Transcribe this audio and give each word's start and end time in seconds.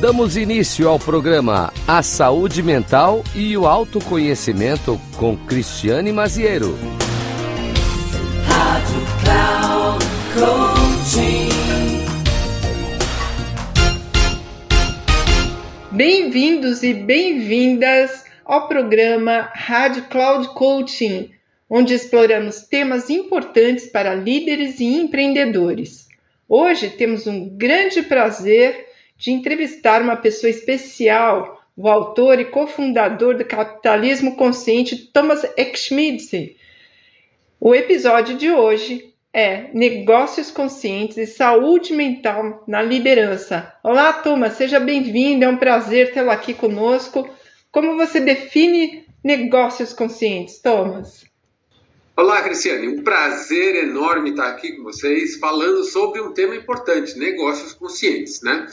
Damos 0.00 0.36
início 0.36 0.88
ao 0.88 0.96
programa 0.96 1.72
A 1.84 2.04
Saúde 2.04 2.62
Mental 2.62 3.24
e 3.34 3.56
o 3.56 3.66
Autoconhecimento 3.66 4.96
com 5.16 5.36
Cristiane 5.36 6.12
Maziero. 6.12 6.78
Rádio 8.46 9.00
Cloud 9.24 10.04
Coaching. 10.34 11.48
Bem-vindos 15.90 16.84
e 16.84 16.94
bem-vindas 16.94 18.24
ao 18.44 18.68
programa 18.68 19.50
Rádio 19.52 20.04
Cloud 20.04 20.54
Coaching, 20.54 21.32
onde 21.68 21.92
exploramos 21.92 22.60
temas 22.60 23.10
importantes 23.10 23.86
para 23.86 24.14
líderes 24.14 24.78
e 24.78 24.84
empreendedores. 24.84 26.06
Hoje 26.48 26.88
temos 26.88 27.26
um 27.26 27.48
grande 27.48 28.00
prazer 28.02 28.87
de 29.18 29.32
entrevistar 29.32 30.00
uma 30.00 30.16
pessoa 30.16 30.48
especial, 30.48 31.60
o 31.76 31.88
autor 31.88 32.38
e 32.38 32.44
cofundador 32.44 33.36
do 33.36 33.44
Capitalismo 33.44 34.36
Consciente, 34.36 34.96
Thomas 35.12 35.42
Schmidt. 35.74 36.56
O 37.60 37.74
episódio 37.74 38.36
de 38.36 38.50
hoje 38.50 39.12
é 39.32 39.70
Negócios 39.74 40.52
Conscientes 40.52 41.16
e 41.16 41.26
Saúde 41.26 41.92
Mental 41.92 42.62
na 42.66 42.80
Liderança. 42.80 43.74
Olá, 43.82 44.12
Thomas, 44.12 44.54
seja 44.54 44.78
bem-vindo, 44.78 45.44
é 45.44 45.48
um 45.48 45.56
prazer 45.56 46.12
tê-lo 46.12 46.30
aqui 46.30 46.54
conosco. 46.54 47.28
Como 47.72 47.96
você 47.96 48.20
define 48.20 49.04
negócios 49.22 49.92
conscientes, 49.92 50.58
Thomas? 50.60 51.26
Olá, 52.16 52.42
Cristiane, 52.42 52.88
um 52.88 53.02
prazer 53.02 53.76
enorme 53.76 54.30
estar 54.30 54.48
aqui 54.48 54.72
com 54.72 54.84
vocês 54.84 55.36
falando 55.36 55.84
sobre 55.84 56.20
um 56.20 56.32
tema 56.32 56.56
importante, 56.56 57.18
negócios 57.18 57.72
conscientes, 57.72 58.42
né? 58.42 58.66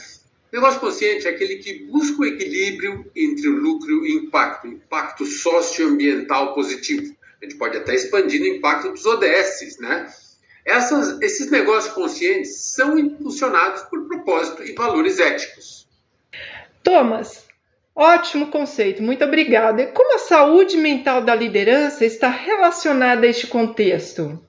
Negócio 0.52 0.80
consciente 0.80 1.26
é 1.26 1.30
aquele 1.30 1.56
que 1.56 1.84
busca 1.84 2.22
o 2.22 2.24
equilíbrio 2.24 3.10
entre 3.14 3.48
o 3.48 3.56
lucro 3.56 4.06
e 4.06 4.16
o 4.16 4.24
impacto, 4.24 4.66
impacto 4.66 5.26
socioambiental 5.26 6.54
positivo. 6.54 7.14
A 7.40 7.44
gente 7.44 7.56
pode 7.56 7.76
até 7.76 7.94
expandir 7.94 8.40
no 8.40 8.46
impacto 8.46 8.90
dos 8.90 9.04
ODS, 9.04 9.78
né? 9.80 10.06
Essas, 10.64 11.20
esses 11.20 11.50
negócios 11.50 11.94
conscientes 11.94 12.56
são 12.74 12.98
impulsionados 12.98 13.82
por 13.82 14.06
propósito 14.06 14.64
e 14.64 14.72
valores 14.72 15.20
éticos. 15.20 15.86
Thomas, 16.82 17.44
ótimo 17.94 18.48
conceito, 18.48 19.02
muito 19.02 19.24
obrigada. 19.24 19.82
E 19.82 19.86
como 19.88 20.14
a 20.14 20.18
saúde 20.18 20.76
mental 20.76 21.22
da 21.22 21.34
liderança 21.34 22.04
está 22.04 22.28
relacionada 22.28 23.26
a 23.26 23.30
este 23.30 23.46
contexto? 23.46 24.42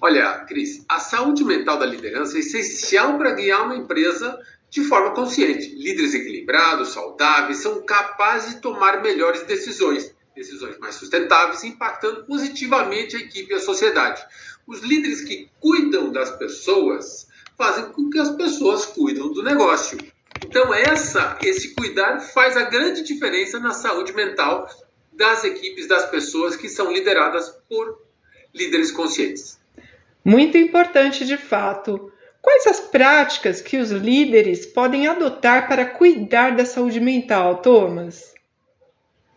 Olha, 0.00 0.40
Cris, 0.48 0.84
a 0.88 0.98
saúde 0.98 1.44
mental 1.44 1.78
da 1.78 1.86
liderança 1.86 2.36
é 2.36 2.40
essencial 2.40 3.16
para 3.18 3.34
guiar 3.34 3.66
uma 3.66 3.76
empresa 3.76 4.36
de 4.72 4.82
forma 4.84 5.10
consciente. 5.10 5.68
Líderes 5.74 6.14
equilibrados, 6.14 6.94
saudáveis, 6.94 7.58
são 7.58 7.82
capazes 7.82 8.54
de 8.54 8.60
tomar 8.62 9.02
melhores 9.02 9.42
decisões, 9.42 10.14
decisões 10.34 10.78
mais 10.78 10.94
sustentáveis, 10.94 11.62
impactando 11.62 12.24
positivamente 12.24 13.14
a 13.14 13.18
equipe 13.18 13.52
e 13.52 13.56
a 13.56 13.60
sociedade. 13.60 14.24
Os 14.66 14.80
líderes 14.80 15.20
que 15.20 15.50
cuidam 15.60 16.10
das 16.10 16.30
pessoas 16.38 17.28
fazem 17.56 17.92
com 17.92 18.08
que 18.08 18.18
as 18.18 18.30
pessoas 18.30 18.86
cuidam 18.86 19.30
do 19.30 19.42
negócio. 19.42 19.98
Então 20.42 20.72
essa, 20.72 21.38
esse 21.42 21.74
cuidar 21.74 22.20
faz 22.20 22.56
a 22.56 22.62
grande 22.62 23.02
diferença 23.02 23.60
na 23.60 23.72
saúde 23.72 24.14
mental 24.14 24.66
das 25.12 25.44
equipes, 25.44 25.86
das 25.86 26.08
pessoas 26.08 26.56
que 26.56 26.70
são 26.70 26.90
lideradas 26.90 27.50
por 27.68 28.00
líderes 28.54 28.90
conscientes. 28.90 29.60
Muito 30.24 30.56
importante 30.56 31.26
de 31.26 31.36
fato. 31.36 32.10
Quais 32.42 32.66
as 32.66 32.80
práticas 32.80 33.60
que 33.60 33.78
os 33.78 33.92
líderes 33.92 34.66
podem 34.66 35.06
adotar 35.06 35.68
para 35.68 35.86
cuidar 35.86 36.56
da 36.56 36.66
saúde 36.66 36.98
mental, 36.98 37.62
Thomas? 37.62 38.34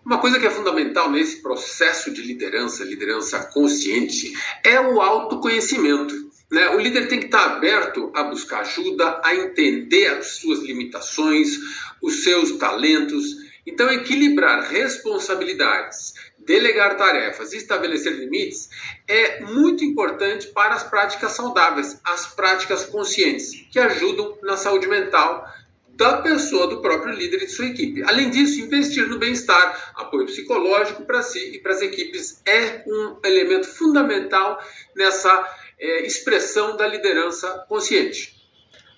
Uma 0.04 0.18
coisa 0.18 0.40
que 0.40 0.48
é 0.48 0.50
fundamental 0.50 1.12
nesse 1.12 1.42
processo 1.42 2.12
de 2.12 2.24
liderança, 2.24 2.84
liderança 2.84 3.44
consciente, 3.46 4.34
é 4.64 4.80
o 4.80 5.00
autoconhecimento. 5.00 6.16
Né? 6.52 6.70
O 6.70 6.80
líder 6.80 7.08
tem 7.08 7.20
que 7.20 7.26
estar 7.26 7.46
aberto 7.46 8.12
a 8.16 8.24
buscar 8.24 8.62
ajuda, 8.62 9.22
a 9.24 9.36
entender 9.36 10.08
as 10.08 10.38
suas 10.38 10.60
limitações, 10.60 11.58
os 12.02 12.24
seus 12.24 12.54
talentos. 12.54 13.24
Então, 13.66 13.90
equilibrar 13.92 14.70
responsabilidades, 14.70 16.14
delegar 16.38 16.98
tarefas 16.98 17.52
e 17.52 17.58
estabelecer 17.58 18.14
limites 18.14 18.70
é 19.08 19.42
muito 19.42 19.84
importante 19.84 20.48
para 20.48 20.76
as 20.76 20.84
práticas 20.84 21.32
saudáveis, 21.32 22.00
as 22.04 22.28
práticas 22.28 22.86
conscientes, 22.86 23.52
que 23.72 23.80
ajudam 23.80 24.38
na 24.44 24.56
saúde 24.56 24.88
mental 24.88 25.48
da 25.96 26.22
pessoa, 26.22 26.68
do 26.68 26.82
próprio 26.82 27.14
líder 27.14 27.44
e 27.44 27.46
de 27.46 27.52
sua 27.52 27.68
equipe. 27.68 28.04
Além 28.04 28.30
disso, 28.30 28.60
investir 28.60 29.08
no 29.08 29.18
bem-estar, 29.18 29.94
apoio 29.96 30.26
psicológico 30.26 31.06
para 31.06 31.22
si 31.22 31.56
e 31.56 31.60
para 31.60 31.72
as 31.72 31.82
equipes 31.82 32.42
é 32.46 32.84
um 32.86 33.18
elemento 33.24 33.68
fundamental 33.68 34.62
nessa 34.96 35.32
é, 35.80 36.06
expressão 36.06 36.76
da 36.76 36.86
liderança 36.86 37.66
consciente. 37.70 38.36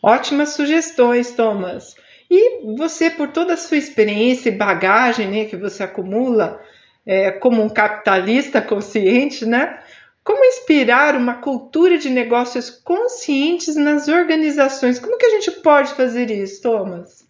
Ótimas 0.02 0.50
sugestões, 0.50 1.32
Thomas. 1.32 1.96
E 2.30 2.76
você, 2.76 3.10
por 3.10 3.30
toda 3.30 3.54
a 3.54 3.58
sua 3.58 3.78
experiência 3.78 4.50
e 4.50 4.56
bagagem 4.56 5.30
né, 5.30 5.46
que 5.46 5.56
você 5.56 5.84
acumula, 5.84 6.62
é, 7.06 7.32
como 7.32 7.64
um 7.64 7.70
capitalista 7.70 8.62
consciente, 8.62 9.46
né? 9.46 9.82
Como 10.24 10.44
inspirar 10.44 11.16
uma 11.16 11.36
cultura 11.36 11.98
de 11.98 12.10
negócios 12.10 12.70
conscientes 12.70 13.78
nas 13.78 14.10
organizações? 14.10 15.00
Como 15.00 15.18
que 15.18 15.26
a 15.26 15.30
gente 15.30 15.52
pode 15.62 15.94
fazer 15.94 16.30
isso, 16.30 16.62
Thomas? 16.62 17.26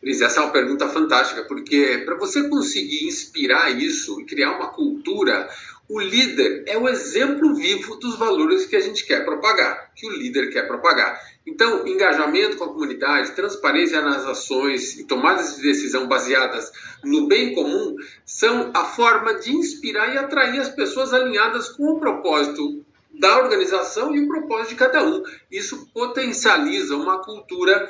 Cris, 0.00 0.22
essa 0.22 0.40
é 0.40 0.42
uma 0.42 0.52
pergunta 0.52 0.88
fantástica, 0.88 1.44
porque 1.44 2.02
para 2.06 2.16
você 2.16 2.48
conseguir 2.48 3.06
inspirar 3.06 3.70
isso 3.70 4.20
e 4.20 4.24
criar 4.24 4.56
uma 4.56 4.68
cultura, 4.68 5.48
o 5.92 6.00
líder 6.00 6.64
é 6.66 6.78
o 6.78 6.88
exemplo 6.88 7.54
vivo 7.54 7.96
dos 7.96 8.16
valores 8.16 8.64
que 8.64 8.74
a 8.74 8.80
gente 8.80 9.04
quer 9.04 9.26
propagar, 9.26 9.92
que 9.94 10.06
o 10.06 10.10
líder 10.10 10.50
quer 10.50 10.66
propagar. 10.66 11.20
Então, 11.46 11.86
engajamento 11.86 12.56
com 12.56 12.64
a 12.64 12.72
comunidade, 12.72 13.32
transparência 13.32 14.00
nas 14.00 14.24
ações 14.24 14.98
e 14.98 15.04
tomadas 15.04 15.56
de 15.56 15.62
decisão 15.62 16.08
baseadas 16.08 16.72
no 17.04 17.28
bem 17.28 17.54
comum 17.54 17.94
são 18.24 18.70
a 18.72 18.86
forma 18.86 19.34
de 19.34 19.52
inspirar 19.52 20.14
e 20.14 20.16
atrair 20.16 20.60
as 20.60 20.70
pessoas 20.70 21.12
alinhadas 21.12 21.68
com 21.68 21.84
o 21.84 22.00
propósito 22.00 22.82
da 23.12 23.36
organização 23.40 24.16
e 24.16 24.24
o 24.24 24.28
propósito 24.28 24.70
de 24.70 24.76
cada 24.76 25.04
um. 25.04 25.22
Isso 25.50 25.90
potencializa 25.92 26.96
uma 26.96 27.22
cultura 27.22 27.86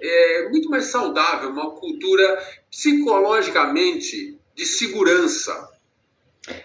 é, 0.00 0.48
muito 0.48 0.70
mais 0.70 0.86
saudável, 0.86 1.50
uma 1.50 1.72
cultura 1.72 2.42
psicologicamente 2.70 4.38
de 4.54 4.64
segurança. 4.64 5.71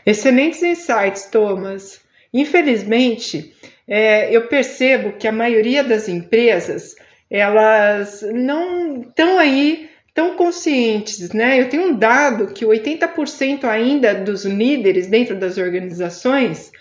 Excelentes 0.06 0.64
insights, 0.64 1.26
Thomas. 1.26 2.02
Infelizmente, 2.34 3.54
é, 3.88 4.36
eu 4.36 4.48
percebo 4.48 5.14
que 5.14 5.28
a 5.28 5.32
maioria 5.32 5.84
das 5.84 6.08
empresas 6.08 6.96
elas 7.30 8.22
não 8.34 9.02
estão 9.02 9.38
aí 9.38 9.90
tão 10.14 10.36
conscientes, 10.36 11.32
né? 11.32 11.60
Eu 11.60 11.70
tenho 11.70 11.90
um 11.90 11.94
dado 11.98 12.54
que 12.54 12.66
80% 12.66 13.66
ainda 13.66 14.16
dos 14.16 14.46
líderes 14.46 15.08
dentro 15.08 15.36
das 15.36 15.58
organizações 15.58 16.72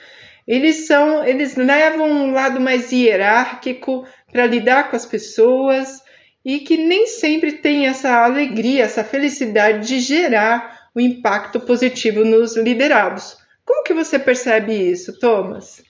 eles 0.47 0.87
são, 0.87 1.25
eles 1.25 1.57
levam 1.57 2.09
um 2.09 2.31
lado 2.31 2.61
mais 2.61 2.93
hierárquico 2.93 4.07
para 4.31 4.47
lidar 4.47 4.89
com 4.89 4.97
as 4.97 5.05
pessoas 5.05 6.01
e 6.45 6.61
que 6.61 6.77
nem 6.77 7.09
sempre 7.09 7.53
tem 7.55 7.87
essa 7.89 8.25
alegria, 8.25 8.85
essa 8.85 9.03
felicidade 9.03 9.89
de 9.89 9.99
gerar 9.99 10.86
o 10.97 11.01
impacto 11.01 11.61
positivo 11.61 12.25
nos 12.25 12.57
liderados. 12.57 13.37
Como 13.67 13.83
que 13.83 13.93
você 13.93 14.19
percebe 14.19 14.73
isso, 14.73 15.19
Thomas? 15.19 15.83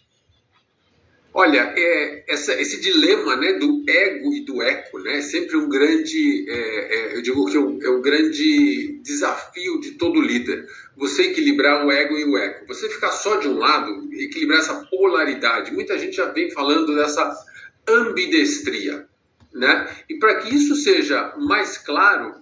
Olha, 1.32 1.72
é, 1.76 2.24
essa, 2.26 2.60
esse 2.60 2.80
dilema 2.80 3.36
né, 3.36 3.52
do 3.52 3.84
ego 3.86 4.32
e 4.32 4.44
do 4.44 4.60
eco 4.62 4.98
né, 4.98 5.18
é 5.18 5.22
sempre 5.22 5.56
um 5.56 5.68
grande, 5.68 6.46
é, 6.48 6.54
é, 7.12 7.16
eu 7.16 7.22
digo 7.22 7.44
que 7.46 7.56
é 7.56 7.60
um, 7.60 7.78
é 7.82 7.90
um, 7.90 8.00
grande 8.00 8.98
desafio 9.04 9.78
de 9.78 9.92
todo 9.92 10.20
líder. 10.20 10.66
Você 10.96 11.24
equilibrar 11.24 11.86
o 11.86 11.92
ego 11.92 12.16
e 12.16 12.24
o 12.24 12.36
eco. 12.38 12.66
Você 12.66 12.88
ficar 12.88 13.12
só 13.12 13.36
de 13.36 13.46
um 13.46 13.58
lado, 13.58 14.08
equilibrar 14.14 14.58
essa 14.58 14.86
polaridade. 14.86 15.72
Muita 15.72 15.96
gente 15.98 16.16
já 16.16 16.32
vem 16.32 16.50
falando 16.50 16.96
dessa 16.96 17.32
ambidestria. 17.86 19.06
Né? 19.54 19.88
E 20.08 20.18
para 20.18 20.36
que 20.36 20.52
isso 20.52 20.74
seja 20.74 21.34
mais 21.36 21.78
claro, 21.78 22.34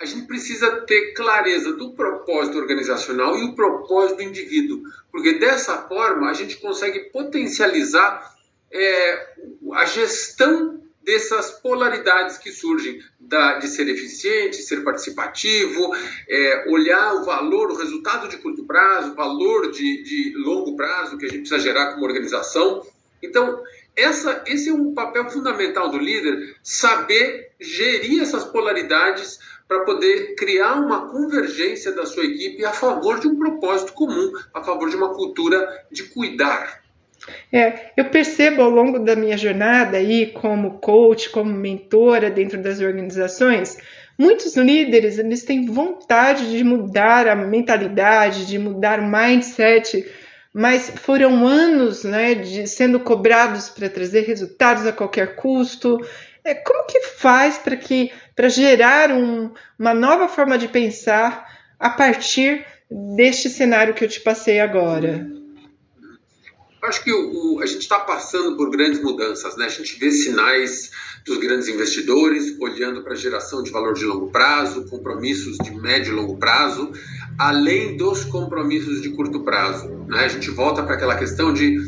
a 0.00 0.04
gente 0.04 0.26
precisa 0.26 0.82
ter 0.82 1.12
clareza 1.12 1.72
do 1.72 1.92
propósito 1.92 2.58
organizacional 2.58 3.36
e 3.36 3.44
o 3.44 3.54
propósito 3.54 4.18
do 4.18 4.22
indivíduo, 4.22 4.82
porque 5.10 5.38
dessa 5.38 5.76
forma 5.88 6.30
a 6.30 6.34
gente 6.34 6.56
consegue 6.56 7.10
potencializar 7.10 8.32
é, 8.70 9.34
a 9.74 9.84
gestão 9.84 10.80
dessas 11.02 11.50
polaridades 11.50 12.36
que 12.36 12.52
surgem 12.52 13.00
da, 13.18 13.58
de 13.58 13.66
ser 13.66 13.88
eficiente, 13.88 14.62
ser 14.62 14.84
participativo, 14.84 15.94
é, 16.28 16.66
olhar 16.68 17.14
o 17.14 17.24
valor, 17.24 17.70
o 17.70 17.76
resultado 17.76 18.28
de 18.28 18.36
curto 18.36 18.64
prazo, 18.66 19.12
o 19.12 19.14
valor 19.14 19.70
de, 19.70 20.02
de 20.02 20.34
longo 20.36 20.76
prazo 20.76 21.16
que 21.16 21.24
a 21.24 21.28
gente 21.28 21.48
precisa 21.48 21.60
gerar 21.60 21.94
como 21.94 22.04
organização. 22.04 22.86
Então, 23.22 23.62
essa, 23.98 24.44
esse 24.46 24.68
é 24.68 24.72
um 24.72 24.94
papel 24.94 25.28
fundamental 25.28 25.90
do 25.90 25.98
líder, 25.98 26.56
saber 26.62 27.50
gerir 27.60 28.22
essas 28.22 28.44
polaridades 28.44 29.38
para 29.66 29.80
poder 29.80 30.34
criar 30.36 30.74
uma 30.74 31.10
convergência 31.10 31.92
da 31.92 32.06
sua 32.06 32.24
equipe 32.24 32.64
a 32.64 32.72
favor 32.72 33.20
de 33.20 33.28
um 33.28 33.36
propósito 33.36 33.92
comum, 33.92 34.32
a 34.54 34.62
favor 34.62 34.88
de 34.88 34.96
uma 34.96 35.12
cultura 35.12 35.84
de 35.90 36.04
cuidar. 36.04 36.80
É, 37.52 37.92
eu 37.96 38.06
percebo 38.06 38.62
ao 38.62 38.70
longo 38.70 39.00
da 39.00 39.16
minha 39.16 39.36
jornada 39.36 39.98
aí 39.98 40.26
como 40.26 40.78
coach, 40.78 41.28
como 41.30 41.52
mentora 41.52 42.30
dentro 42.30 42.62
das 42.62 42.80
organizações, 42.80 43.76
muitos 44.16 44.56
líderes 44.56 45.18
eles 45.18 45.42
têm 45.42 45.66
vontade 45.66 46.50
de 46.50 46.62
mudar 46.62 47.26
a 47.26 47.34
mentalidade, 47.34 48.46
de 48.46 48.58
mudar 48.58 49.00
o 49.00 49.10
mindset 49.10 50.06
mas 50.58 50.90
foram 51.04 51.46
anos 51.46 52.02
né, 52.02 52.34
de 52.34 52.66
sendo 52.66 52.98
cobrados 52.98 53.68
para 53.68 53.88
trazer 53.88 54.22
resultados 54.22 54.84
a 54.86 54.92
qualquer 54.92 55.36
custo. 55.36 56.04
É, 56.42 56.52
como 56.52 56.84
que 56.84 57.00
faz 57.00 57.58
para 57.58 57.76
que 57.76 58.10
para 58.34 58.48
gerar 58.48 59.12
um, 59.12 59.52
uma 59.78 59.94
nova 59.94 60.26
forma 60.26 60.58
de 60.58 60.66
pensar 60.66 61.46
a 61.78 61.88
partir 61.88 62.66
deste 62.90 63.48
cenário 63.48 63.94
que 63.94 64.04
eu 64.04 64.08
te 64.08 64.18
passei 64.18 64.58
agora? 64.58 65.30
Acho 66.82 67.04
que 67.04 67.12
o, 67.12 67.60
a 67.62 67.66
gente 67.66 67.82
está 67.82 68.00
passando 68.00 68.56
por 68.56 68.68
grandes 68.68 69.00
mudanças, 69.00 69.56
né? 69.56 69.66
A 69.66 69.68
gente 69.68 69.96
vê 70.00 70.10
sinais 70.10 70.90
dos 71.24 71.38
grandes 71.38 71.68
investidores 71.68 72.56
olhando 72.60 73.04
para 73.04 73.12
a 73.12 73.16
geração 73.16 73.62
de 73.62 73.70
valor 73.70 73.94
de 73.94 74.04
longo 74.04 74.32
prazo, 74.32 74.86
compromissos 74.86 75.56
de 75.58 75.70
médio 75.70 76.14
e 76.14 76.16
longo 76.16 76.36
prazo 76.36 76.90
além 77.38 77.96
dos 77.96 78.24
compromissos 78.24 79.00
de 79.00 79.10
curto 79.10 79.44
prazo. 79.44 79.88
Né? 80.08 80.24
A 80.24 80.28
gente 80.28 80.50
volta 80.50 80.82
para 80.82 80.94
aquela 80.94 81.16
questão 81.16 81.52
de 81.52 81.78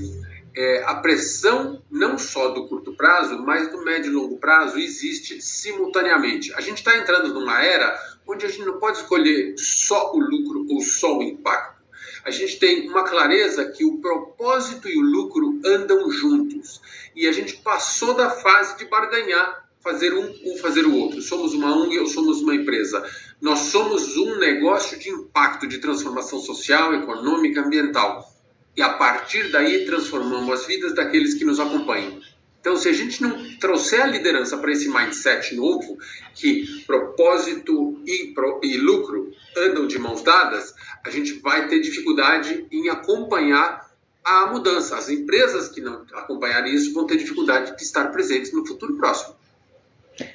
é, 0.56 0.85
a 0.85 0.94
pressão 0.97 1.82
não 1.91 2.17
só 2.19 2.49
do 2.49 2.69
curto 2.69 2.94
prazo, 2.94 3.38
mas 3.43 3.70
do 3.70 3.85
médio 3.85 4.11
e 4.11 4.14
longo 4.14 4.38
prazo 4.38 4.79
existe 4.79 5.41
simultaneamente. 5.41 6.52
A 6.55 6.61
gente 6.61 6.79
está 6.79 6.97
entrando 6.97 7.35
numa 7.35 7.62
era 7.62 7.99
onde 8.26 8.47
a 8.47 8.49
gente 8.49 8.64
não 8.64 8.79
pode 8.79 8.99
escolher 8.99 9.55
só 9.56 10.12
o 10.14 10.20
lucro 10.20 10.67
ou 10.70 10.81
só 10.81 11.19
o 11.19 11.23
impacto. 11.23 11.81
A 12.25 12.31
gente 12.31 12.58
tem 12.58 12.88
uma 12.88 13.05
clareza 13.05 13.64
que 13.70 13.85
o 13.85 13.99
propósito 13.99 14.88
e 14.88 14.97
o 14.97 15.02
lucro 15.02 15.58
andam 15.64 16.11
juntos. 16.11 16.81
E 17.17 17.26
a 17.26 17.32
gente 17.32 17.56
passou 17.56 18.14
da 18.14 18.31
fase 18.31 18.76
de 18.76 18.85
barganhar, 18.85 19.69
fazer 19.82 20.12
um 20.15 20.35
ou 20.44 20.56
fazer 20.59 20.87
o 20.87 20.94
outro. 20.94 21.21
Somos 21.21 21.53
uma 21.55 21.75
ONG 21.75 21.99
ou 21.99 22.06
somos 22.06 22.41
uma 22.41 22.55
empresa. 22.55 23.03
Nós 23.41 23.59
somos 23.61 24.17
um 24.17 24.38
negócio 24.38 24.99
de 24.99 25.09
impacto, 25.09 25.67
de 25.67 25.79
transformação 25.79 26.38
social, 26.41 26.94
econômica, 26.94 27.62
ambiental. 27.62 28.31
E 28.77 28.82
a 28.82 28.91
partir 28.91 29.50
daí 29.50 29.85
transformamos 29.85 30.61
as 30.61 30.67
vidas 30.67 30.94
daqueles 30.94 31.35
que 31.35 31.44
nos 31.44 31.59
acompanham. 31.59 32.21
Então, 32.61 32.77
se 32.77 32.88
a 32.91 32.93
gente 32.93 33.23
não 33.23 33.59
trouxer 33.59 34.03
a 34.03 34.06
liderança 34.06 34.56
para 34.59 34.71
esse 34.71 34.87
mindset 34.88 35.56
novo, 35.56 35.97
que 36.35 36.85
propósito 36.87 37.99
e, 38.06 38.33
pro, 38.35 38.61
e 38.62 38.76
lucro 38.76 39.33
andam 39.56 39.87
de 39.87 39.99
mãos 39.99 40.23
dadas, 40.23 40.75
a 41.05 41.09
gente 41.09 41.33
vai 41.41 41.69
ter 41.69 41.81
dificuldade 41.81 42.67
em 42.71 42.91
acompanhar 42.91 43.91
a 44.23 44.47
mudança. 44.47 44.97
As 44.99 45.09
empresas 45.09 45.69
que 45.69 45.81
não 45.81 46.05
acompanharem 46.12 46.75
isso 46.75 46.93
vão 46.93 47.06
ter 47.06 47.17
dificuldade 47.17 47.75
de 47.76 47.83
estar 47.83 48.12
presentes 48.12 48.53
no 48.53 48.67
futuro 48.67 48.94
próximo. 48.97 49.40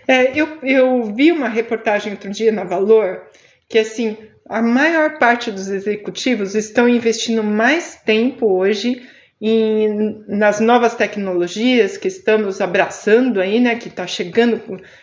É, 0.07 0.39
eu, 0.39 0.59
eu 0.63 1.03
vi 1.13 1.31
uma 1.31 1.47
reportagem 1.47 2.13
outro 2.13 2.29
dia 2.29 2.51
na 2.51 2.63
Valor 2.63 3.23
que 3.67 3.79
assim 3.79 4.17
a 4.47 4.61
maior 4.61 5.17
parte 5.17 5.51
dos 5.51 5.69
executivos 5.69 6.53
estão 6.53 6.87
investindo 6.87 7.43
mais 7.43 7.95
tempo 7.95 8.53
hoje 8.53 9.01
em, 9.41 10.23
nas 10.27 10.59
novas 10.59 10.95
tecnologias 10.95 11.97
que 11.97 12.07
estamos 12.07 12.61
abraçando 12.61 13.41
aí, 13.41 13.59
né? 13.59 13.75
Que 13.75 13.87
está 13.87 14.05
chegando, 14.05 14.61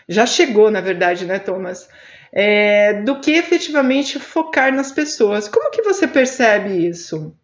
já 0.08 0.26
chegou 0.26 0.70
na 0.70 0.81
verdade, 0.81 1.25
né, 1.25 1.38
Thomas? 1.38 1.88
É, 2.32 3.02
do 3.02 3.20
que 3.20 3.32
efetivamente 3.32 4.19
focar 4.19 4.75
nas 4.75 4.90
pessoas. 4.90 5.49
Como 5.49 5.70
que 5.70 5.82
você 5.82 6.08
percebe 6.08 6.88
isso? 6.88 7.37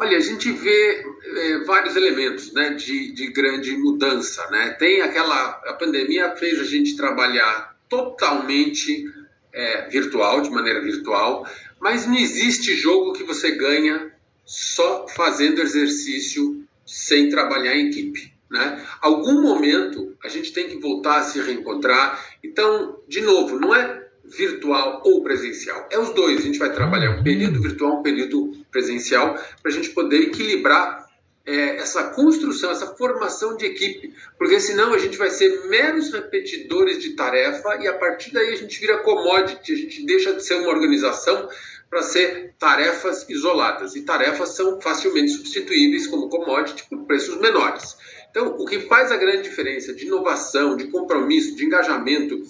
Olha, 0.00 0.16
a 0.16 0.20
gente 0.20 0.52
vê 0.52 1.04
é, 1.24 1.58
vários 1.64 1.96
elementos 1.96 2.52
né, 2.52 2.70
de, 2.70 3.12
de 3.12 3.32
grande 3.32 3.76
mudança. 3.76 4.48
Né? 4.50 4.70
Tem 4.78 5.02
aquela. 5.02 5.60
A 5.66 5.74
pandemia 5.74 6.36
fez 6.36 6.60
a 6.60 6.64
gente 6.64 6.96
trabalhar 6.96 7.76
totalmente 7.88 9.10
é, 9.52 9.88
virtual, 9.88 10.40
de 10.40 10.50
maneira 10.50 10.80
virtual, 10.80 11.48
mas 11.80 12.06
não 12.06 12.16
existe 12.16 12.74
jogo 12.74 13.12
que 13.12 13.24
você 13.24 13.52
ganha 13.52 14.12
só 14.44 15.06
fazendo 15.08 15.60
exercício 15.60 16.64
sem 16.86 17.28
trabalhar 17.28 17.74
em 17.74 17.88
equipe. 17.88 18.32
Né? 18.50 18.86
Algum 19.00 19.42
momento 19.42 20.16
a 20.24 20.28
gente 20.28 20.52
tem 20.52 20.68
que 20.68 20.78
voltar 20.78 21.18
a 21.18 21.22
se 21.22 21.40
reencontrar. 21.40 22.24
Então, 22.42 23.00
de 23.08 23.20
novo, 23.20 23.58
não 23.58 23.74
é 23.74 24.07
virtual 24.36 25.02
ou 25.04 25.22
presencial. 25.22 25.88
É 25.90 25.98
os 25.98 26.10
dois. 26.10 26.38
A 26.38 26.42
gente 26.42 26.58
vai 26.58 26.72
trabalhar 26.72 27.10
um 27.10 27.22
período 27.22 27.60
virtual, 27.60 28.00
um 28.00 28.02
período 28.02 28.52
presencial, 28.70 29.34
para 29.62 29.70
a 29.70 29.74
gente 29.74 29.90
poder 29.90 30.22
equilibrar 30.22 31.08
é, 31.46 31.76
essa 31.76 32.04
construção, 32.10 32.70
essa 32.70 32.94
formação 32.94 33.56
de 33.56 33.64
equipe, 33.64 34.12
porque 34.36 34.60
senão 34.60 34.92
a 34.92 34.98
gente 34.98 35.16
vai 35.16 35.30
ser 35.30 35.66
meros 35.66 36.12
repetidores 36.12 36.98
de 37.02 37.16
tarefa 37.16 37.76
e 37.80 37.88
a 37.88 37.94
partir 37.94 38.34
daí 38.34 38.52
a 38.52 38.56
gente 38.56 38.78
vira 38.78 38.98
commodity, 38.98 39.72
a 39.72 39.76
gente 39.76 40.04
deixa 40.04 40.34
de 40.34 40.44
ser 40.44 40.56
uma 40.56 40.68
organização 40.68 41.48
para 41.88 42.02
ser 42.02 42.54
tarefas 42.58 43.26
isoladas. 43.30 43.96
E 43.96 44.02
tarefas 44.02 44.50
são 44.50 44.78
facilmente 44.78 45.30
substituíveis 45.30 46.06
como 46.06 46.28
commodity 46.28 46.84
por 46.88 47.06
preços 47.06 47.40
menores. 47.40 47.96
Então, 48.30 48.56
o 48.58 48.66
que 48.66 48.80
faz 48.80 49.10
a 49.10 49.16
grande 49.16 49.44
diferença 49.44 49.94
de 49.94 50.06
inovação, 50.06 50.76
de 50.76 50.88
compromisso, 50.88 51.56
de 51.56 51.64
engajamento, 51.64 52.42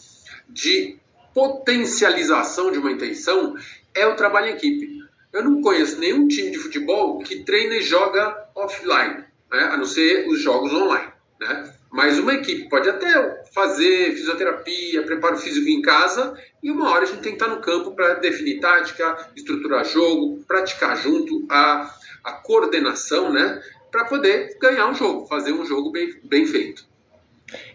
de 0.48 0.98
potencialização 1.34 2.70
de 2.70 2.78
uma 2.78 2.92
intenção 2.92 3.54
é 3.94 4.06
o 4.06 4.16
trabalho 4.16 4.48
em 4.48 4.54
equipe. 4.54 4.98
Eu 5.32 5.44
não 5.44 5.60
conheço 5.60 5.98
nenhum 5.98 6.26
time 6.26 6.50
de 6.50 6.58
futebol 6.58 7.18
que 7.18 7.44
treina 7.44 7.74
e 7.76 7.82
joga 7.82 8.48
offline, 8.54 9.24
né? 9.50 9.68
a 9.70 9.76
não 9.76 9.84
ser 9.84 10.26
os 10.28 10.40
jogos 10.40 10.72
online. 10.72 11.12
Né? 11.40 11.74
Mas 11.90 12.18
uma 12.18 12.34
equipe 12.34 12.68
pode 12.68 12.88
até 12.88 13.44
fazer 13.52 14.12
fisioterapia, 14.12 15.02
preparo 15.02 15.38
físico 15.38 15.68
em 15.68 15.80
casa, 15.80 16.36
e 16.62 16.70
uma 16.70 16.90
hora 16.90 17.04
a 17.04 17.06
gente 17.06 17.22
tem 17.22 17.36
que 17.36 17.42
estar 17.42 17.54
no 17.54 17.60
campo 17.60 17.94
para 17.94 18.14
definir 18.14 18.60
tática, 18.60 19.30
estruturar 19.36 19.84
jogo, 19.84 20.44
praticar 20.46 20.96
junto 20.96 21.46
a, 21.50 21.94
a 22.24 22.32
coordenação, 22.32 23.32
né? 23.32 23.62
Para 23.90 24.04
poder 24.04 24.58
ganhar 24.60 24.86
um 24.88 24.94
jogo, 24.94 25.26
fazer 25.26 25.52
um 25.52 25.64
jogo 25.64 25.90
bem, 25.90 26.20
bem 26.24 26.46
feito. 26.46 26.86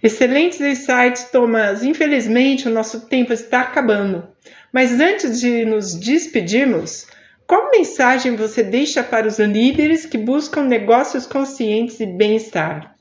Excelentes 0.02 0.62
insights, 0.62 1.26
Thomas. 1.32 1.84
Infelizmente, 1.84 2.68
o 2.68 2.72
nosso 2.72 3.08
tempo 3.08 3.34
está 3.34 3.62
acabando. 3.62 4.28
Mas 4.72 5.00
antes 5.00 5.40
de 5.40 5.66
nos 5.66 5.96
despedirmos, 5.96 7.08
qual 7.48 7.72
mensagem 7.72 8.36
você 8.36 8.64
deixa 8.64 9.04
para 9.04 9.28
os 9.28 9.40
líderes 9.40 10.06
que 10.06 10.18
buscam 10.18 10.64
negócios 10.64 11.26
conscientes 11.26 12.00
e 12.00 12.06
bem-estar? 12.06 12.96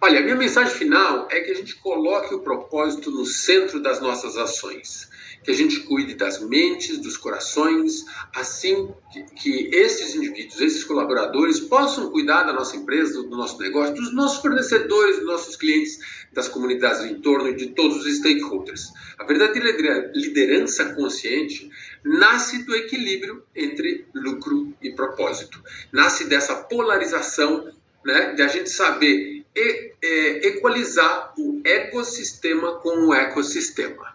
Olha, 0.00 0.18
a 0.18 0.22
minha 0.22 0.36
mensagem 0.36 0.74
final 0.74 1.28
é 1.30 1.40
que 1.40 1.52
a 1.52 1.54
gente 1.54 1.76
coloque 1.76 2.34
o 2.34 2.40
propósito 2.40 3.10
no 3.10 3.24
centro 3.24 3.80
das 3.80 4.00
nossas 4.00 4.36
ações 4.36 5.08
que 5.42 5.50
a 5.50 5.54
gente 5.54 5.80
cuide 5.80 6.14
das 6.14 6.40
mentes, 6.40 6.98
dos 6.98 7.16
corações, 7.16 8.04
assim 8.34 8.94
que, 9.12 9.22
que 9.34 9.76
esses 9.76 10.14
indivíduos, 10.14 10.60
esses 10.60 10.84
colaboradores 10.84 11.58
possam 11.60 12.10
cuidar 12.10 12.44
da 12.44 12.52
nossa 12.52 12.76
empresa, 12.76 13.22
do 13.22 13.36
nosso 13.36 13.58
negócio, 13.58 13.94
dos 13.94 14.14
nossos 14.14 14.40
fornecedores, 14.40 15.16
dos 15.16 15.26
nossos 15.26 15.56
clientes, 15.56 15.98
das 16.32 16.48
comunidades 16.48 17.00
do 17.00 17.08
entorno 17.08 17.48
e 17.48 17.56
de 17.56 17.68
todos 17.68 18.04
os 18.04 18.16
stakeholders. 18.16 18.92
A 19.18 19.24
verdadeira 19.24 20.10
liderança 20.14 20.94
consciente 20.94 21.70
nasce 22.04 22.64
do 22.64 22.74
equilíbrio 22.74 23.42
entre 23.54 24.06
lucro 24.14 24.72
e 24.82 24.90
propósito. 24.94 25.62
Nasce 25.90 26.24
dessa 26.24 26.54
polarização, 26.54 27.70
né, 28.04 28.32
de 28.34 28.42
a 28.42 28.48
gente 28.48 28.70
saber 28.70 29.44
e, 29.54 29.92
é, 30.02 30.48
equalizar 30.48 31.34
o 31.36 31.60
ecossistema 31.64 32.80
com 32.80 33.06
o 33.06 33.14
ecossistema. 33.14 34.11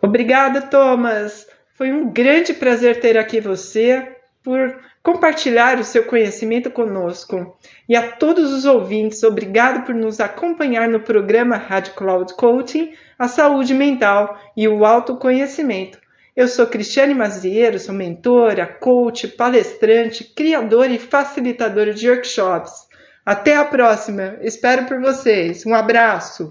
Obrigada, 0.00 0.62
Thomas. 0.62 1.46
Foi 1.74 1.92
um 1.92 2.10
grande 2.10 2.54
prazer 2.54 3.00
ter 3.00 3.18
aqui 3.18 3.40
você 3.40 4.16
por 4.42 4.78
compartilhar 5.02 5.78
o 5.78 5.84
seu 5.84 6.04
conhecimento 6.04 6.70
conosco. 6.70 7.56
E 7.88 7.94
a 7.94 8.12
todos 8.12 8.52
os 8.52 8.64
ouvintes, 8.64 9.22
obrigado 9.22 9.84
por 9.84 9.94
nos 9.94 10.18
acompanhar 10.20 10.88
no 10.88 11.00
programa 11.00 11.56
Rádio 11.56 11.94
Cloud 11.94 12.34
Coaching, 12.34 12.92
a 13.18 13.28
saúde 13.28 13.74
mental 13.74 14.40
e 14.56 14.66
o 14.66 14.84
autoconhecimento. 14.84 15.98
Eu 16.34 16.48
sou 16.48 16.66
Cristiane 16.66 17.14
Mazieiro, 17.14 17.78
sou 17.78 17.94
mentora, 17.94 18.66
coach, 18.66 19.28
palestrante, 19.28 20.24
criadora 20.24 20.92
e 20.92 20.98
facilitadora 20.98 21.94
de 21.94 22.10
workshops. 22.10 22.86
Até 23.24 23.56
a 23.56 23.64
próxima. 23.64 24.36
Espero 24.40 24.86
por 24.86 25.00
vocês. 25.00 25.64
Um 25.66 25.74
abraço. 25.74 26.50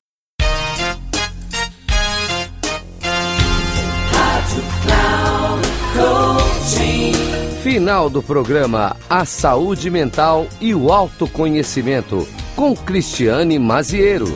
Final 7.66 8.12
do 8.12 8.22
programa 8.22 8.96
A 9.10 9.26
Saúde 9.26 9.90
Mental 9.90 10.46
e 10.62 10.76
o 10.76 10.92
Autoconhecimento, 10.92 12.28
com 12.56 12.76
Cristiane 12.76 13.58
Maziero. 13.58 14.28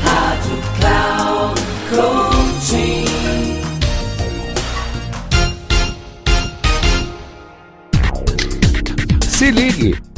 Rádio 0.00 0.56
Cloud 0.78 1.60
Coaching. 1.90 3.04
Se 9.28 9.50
ligue! 9.50 10.17